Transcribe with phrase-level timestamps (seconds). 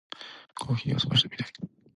[0.59, 1.53] コーヒーを少し飲みたい。